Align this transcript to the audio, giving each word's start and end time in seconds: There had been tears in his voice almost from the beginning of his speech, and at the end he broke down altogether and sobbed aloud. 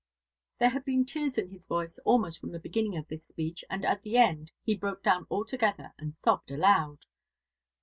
There 0.57 0.69
had 0.71 0.83
been 0.83 1.05
tears 1.05 1.37
in 1.37 1.47
his 1.51 1.67
voice 1.67 1.99
almost 1.99 2.39
from 2.39 2.51
the 2.51 2.59
beginning 2.59 2.97
of 2.97 3.07
his 3.07 3.23
speech, 3.23 3.63
and 3.69 3.85
at 3.85 4.01
the 4.01 4.17
end 4.17 4.51
he 4.63 4.73
broke 4.75 5.03
down 5.03 5.27
altogether 5.29 5.93
and 5.99 6.11
sobbed 6.11 6.49
aloud. 6.49 7.05